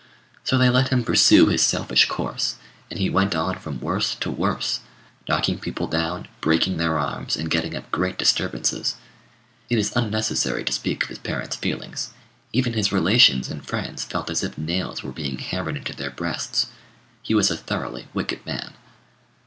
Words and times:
So 0.43 0.57
they 0.57 0.71
let 0.71 0.87
him 0.89 1.03
pursue 1.03 1.45
his 1.45 1.61
selfish 1.61 2.07
course; 2.09 2.55
and 2.89 2.99
he 2.99 3.07
went 3.07 3.35
on 3.35 3.59
from 3.59 3.79
worse 3.79 4.15
to 4.15 4.31
worse, 4.31 4.79
knocking 5.29 5.59
people 5.59 5.85
down, 5.85 6.27
breaking 6.39 6.77
their 6.77 6.97
arms, 6.97 7.37
and 7.37 7.51
getting 7.51 7.75
up 7.75 7.91
great 7.91 8.17
disturbances. 8.17 8.95
It 9.69 9.77
is 9.77 9.95
unnecessary 9.95 10.63
to 10.63 10.71
speak 10.73 11.03
of 11.03 11.09
his 11.09 11.19
parents' 11.19 11.55
feelings. 11.55 12.13
Even 12.51 12.73
his 12.73 12.91
relations 12.91 13.51
and 13.51 13.63
friends 13.63 14.03
felt 14.03 14.31
as 14.31 14.43
if 14.43 14.57
nails 14.57 15.03
were 15.03 15.11
being 15.11 15.37
hammered 15.37 15.77
into 15.77 15.95
their 15.95 16.09
breasts. 16.09 16.71
He 17.21 17.35
was 17.35 17.51
a 17.51 17.55
thoroughly 17.55 18.07
wicked 18.15 18.43
man. 18.43 18.73